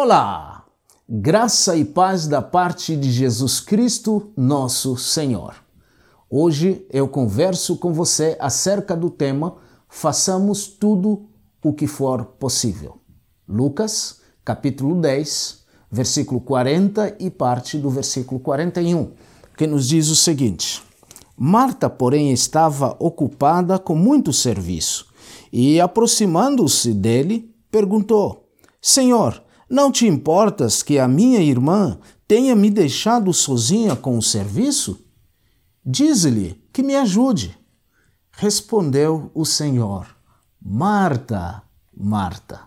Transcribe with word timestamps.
Olá! 0.00 0.64
Graça 1.08 1.76
e 1.76 1.84
paz 1.84 2.28
da 2.28 2.40
parte 2.40 2.96
de 2.96 3.10
Jesus 3.10 3.58
Cristo, 3.58 4.30
nosso 4.36 4.96
Senhor. 4.96 5.56
Hoje 6.30 6.86
eu 6.88 7.08
converso 7.08 7.76
com 7.78 7.92
você 7.92 8.36
acerca 8.38 8.96
do 8.96 9.10
tema 9.10 9.56
Façamos 9.88 10.68
tudo 10.68 11.26
o 11.64 11.72
que 11.72 11.88
for 11.88 12.24
possível. 12.24 13.00
Lucas, 13.48 14.20
capítulo 14.44 14.94
10, 15.00 15.64
versículo 15.90 16.40
40 16.42 17.16
e 17.18 17.28
parte 17.28 17.76
do 17.76 17.90
versículo 17.90 18.38
41, 18.38 19.10
que 19.56 19.66
nos 19.66 19.88
diz 19.88 20.10
o 20.10 20.14
seguinte: 20.14 20.80
Marta, 21.36 21.90
porém, 21.90 22.32
estava 22.32 22.94
ocupada 23.00 23.80
com 23.80 23.96
muito 23.96 24.32
serviço 24.32 25.08
e, 25.52 25.80
aproximando-se 25.80 26.94
dele, 26.94 27.52
perguntou: 27.68 28.48
Senhor, 28.80 29.42
não 29.68 29.92
te 29.92 30.06
importas 30.06 30.82
que 30.82 30.98
a 30.98 31.06
minha 31.06 31.40
irmã 31.40 31.98
tenha 32.26 32.56
me 32.56 32.70
deixado 32.70 33.32
sozinha 33.34 33.94
com 33.94 34.16
o 34.16 34.22
serviço? 34.22 35.04
Diz-lhe 35.84 36.62
que 36.72 36.82
me 36.82 36.94
ajude. 36.96 37.58
Respondeu 38.32 39.30
o 39.34 39.44
Senhor: 39.44 40.06
Marta, 40.60 41.62
Marta. 41.94 42.60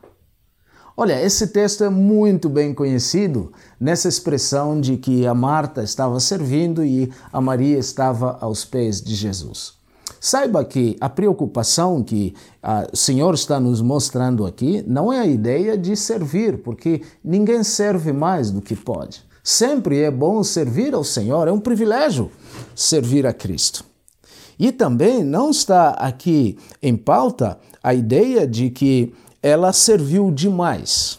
Olha, 0.95 1.19
esse 1.19 1.47
texto 1.47 1.83
é 1.83 1.89
muito 1.89 2.47
bem 2.49 2.73
conhecido 2.73 3.51
nessa 3.79 4.07
expressão 4.07 4.79
de 4.79 4.97
que 4.97 5.25
a 5.25 5.33
Marta 5.33 5.81
estava 5.81 6.19
servindo 6.19 6.85
e 6.85 7.11
a 7.33 7.41
Maria 7.41 7.79
estava 7.79 8.37
aos 8.39 8.65
pés 8.65 9.01
de 9.01 9.15
Jesus. 9.15 9.80
Saiba 10.23 10.63
que 10.63 10.95
a 11.01 11.09
preocupação 11.09 12.03
que 12.03 12.35
ah, 12.61 12.87
o 12.93 12.95
Senhor 12.95 13.33
está 13.33 13.59
nos 13.59 13.81
mostrando 13.81 14.45
aqui 14.45 14.83
não 14.85 15.11
é 15.11 15.19
a 15.19 15.25
ideia 15.25 15.75
de 15.75 15.95
servir, 15.95 16.59
porque 16.59 17.01
ninguém 17.23 17.63
serve 17.63 18.13
mais 18.13 18.51
do 18.51 18.61
que 18.61 18.75
pode. 18.75 19.23
Sempre 19.43 20.01
é 20.01 20.11
bom 20.11 20.43
servir 20.43 20.93
ao 20.93 21.03
Senhor, 21.03 21.47
é 21.47 21.51
um 21.51 21.59
privilégio 21.59 22.29
servir 22.75 23.25
a 23.25 23.33
Cristo. 23.33 23.83
E 24.59 24.71
também 24.71 25.23
não 25.23 25.49
está 25.49 25.89
aqui 25.89 26.55
em 26.83 26.95
pauta 26.95 27.57
a 27.81 27.91
ideia 27.95 28.45
de 28.45 28.69
que 28.69 29.11
ela 29.41 29.73
serviu 29.73 30.31
demais, 30.31 31.17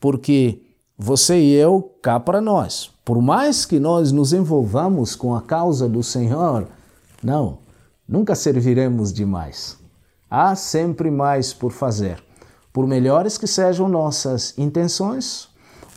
porque 0.00 0.60
você 0.98 1.38
e 1.38 1.52
eu, 1.54 1.94
cá 2.02 2.18
para 2.18 2.40
nós, 2.40 2.90
por 3.04 3.22
mais 3.22 3.64
que 3.64 3.78
nós 3.78 4.10
nos 4.10 4.32
envolvamos 4.32 5.14
com 5.14 5.36
a 5.36 5.40
causa 5.40 5.88
do 5.88 6.02
Senhor, 6.02 6.66
não, 7.22 7.58
nunca 8.10 8.34
serviremos 8.34 9.12
demais. 9.12 9.78
Há 10.28 10.56
sempre 10.56 11.12
mais 11.12 11.52
por 11.52 11.70
fazer. 11.70 12.20
Por 12.72 12.86
melhores 12.86 13.38
que 13.38 13.46
sejam 13.46 13.88
nossas 13.88 14.52
intenções, 14.58 15.48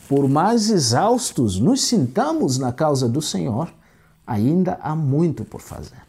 por 0.08 0.28
mais 0.28 0.70
exaustos 0.70 1.58
nos 1.58 1.82
sintamos 1.82 2.56
na 2.56 2.72
causa 2.72 3.08
do 3.08 3.20
Senhor, 3.20 3.68
ainda 4.24 4.78
há 4.80 4.94
muito 4.94 5.44
por 5.44 5.60
fazer. 5.60 6.02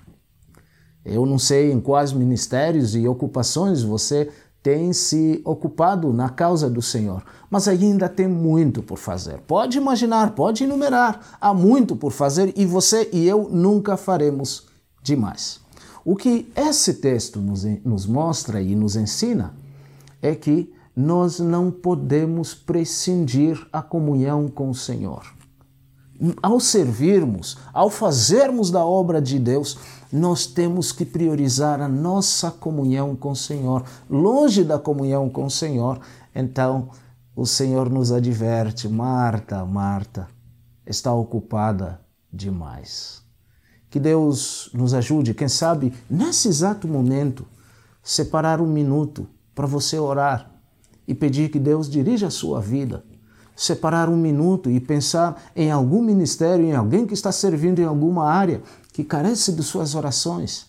Eu 1.03 1.25
não 1.25 1.39
sei 1.39 1.71
em 1.71 1.81
quais 1.81 2.13
ministérios 2.13 2.95
e 2.95 3.07
ocupações 3.07 3.81
você 3.81 4.31
tem 4.61 4.93
se 4.93 5.41
ocupado 5.45 6.11
na 6.11 6.29
causa 6.29 6.67
do 6.67 6.81
Senhor, 6.81 7.23
mas 7.49 7.67
ainda 7.67 8.09
tem 8.09 8.27
muito 8.27 8.81
por 8.81 8.97
fazer. 8.97 9.39
Pode 9.47 9.77
imaginar, 9.77 10.31
pode 10.31 10.63
enumerar, 10.63 11.37
há 11.39 11.53
muito 11.53 11.95
por 11.95 12.11
fazer 12.11 12.51
e 12.55 12.65
você 12.65 13.09
e 13.13 13.27
eu 13.27 13.47
nunca 13.51 13.95
faremos 13.95 14.67
demais. 15.03 15.64
O 16.05 16.15
que 16.15 16.47
esse 16.55 16.93
texto 16.93 17.41
nos, 17.41 17.63
nos 17.83 18.05
mostra 18.05 18.61
e 18.61 18.75
nos 18.75 18.95
ensina 18.95 19.55
é 20.21 20.35
que 20.35 20.71
nós 20.95 21.39
não 21.39 21.71
podemos 21.71 22.53
prescindir 22.53 23.67
a 23.73 23.81
comunhão 23.81 24.47
com 24.47 24.69
o 24.69 24.75
Senhor. 24.75 25.25
Ao 26.43 26.59
servirmos, 26.59 27.57
ao 27.73 27.89
fazermos 27.89 28.69
da 28.69 28.85
obra 28.85 29.19
de 29.19 29.39
Deus, 29.39 29.79
nós 30.13 30.45
temos 30.45 30.91
que 30.91 31.03
priorizar 31.03 31.81
a 31.81 31.89
nossa 31.89 32.51
comunhão 32.51 33.15
com 33.15 33.31
o 33.31 33.35
Senhor. 33.35 33.83
Longe 34.07 34.63
da 34.63 34.77
comunhão 34.77 35.27
com 35.27 35.45
o 35.45 35.51
Senhor, 35.51 35.99
então 36.33 36.89
o 37.35 37.47
Senhor 37.47 37.89
nos 37.89 38.11
adverte: 38.11 38.87
Marta, 38.87 39.65
Marta, 39.65 40.27
está 40.85 41.11
ocupada 41.11 41.99
demais. 42.31 43.24
Que 43.95 43.99
Deus 44.01 44.69
nos 44.73 44.93
ajude, 44.93 45.33
quem 45.33 45.47
sabe, 45.47 45.93
nesse 46.09 46.49
exato 46.49 46.85
momento, 46.85 47.47
separar 48.03 48.59
um 48.59 48.67
minuto 48.67 49.25
para 49.55 49.65
você 49.65 49.97
orar 49.97 50.51
e 51.07 51.15
pedir 51.15 51.49
que 51.49 51.57
Deus 51.57 51.89
dirija 51.89 52.27
a 52.27 52.29
sua 52.29 52.59
vida. 52.59 53.05
Separar 53.55 54.09
um 54.09 54.17
minuto 54.17 54.69
e 54.69 54.81
pensar 54.81 55.41
em 55.55 55.71
algum 55.71 56.01
ministério, 56.01 56.65
em 56.65 56.75
alguém 56.75 57.07
que 57.07 57.13
está 57.13 57.31
servindo 57.31 57.79
em 57.79 57.85
alguma 57.85 58.29
área 58.29 58.61
que 58.91 59.01
carece 59.01 59.53
de 59.53 59.63
suas 59.63 59.95
orações. 59.95 60.65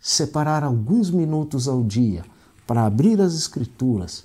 Separar 0.00 0.64
alguns 0.64 1.10
minutos 1.10 1.68
ao 1.68 1.84
dia 1.84 2.24
para 2.66 2.86
abrir 2.86 3.20
as 3.20 3.34
Escrituras 3.34 4.24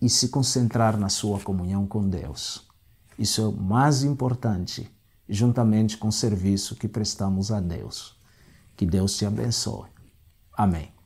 e 0.00 0.08
se 0.08 0.28
concentrar 0.28 0.96
na 0.96 1.10
sua 1.10 1.38
comunhão 1.40 1.86
com 1.86 2.08
Deus. 2.08 2.66
Isso 3.18 3.42
é 3.42 3.44
o 3.46 3.52
mais 3.52 4.02
importante 4.02 4.90
juntamente 5.28 5.96
com 5.96 6.08
o 6.08 6.12
serviço 6.12 6.76
que 6.76 6.88
prestamos 6.88 7.50
a 7.50 7.60
Deus. 7.60 8.18
Que 8.76 8.86
Deus 8.86 9.16
te 9.16 9.24
abençoe. 9.24 9.88
Amém. 10.52 10.93